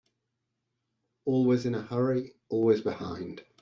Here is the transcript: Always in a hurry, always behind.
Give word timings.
Always 1.25 1.67
in 1.67 1.75
a 1.75 1.81
hurry, 1.83 2.33
always 2.49 2.81
behind. 2.81 3.43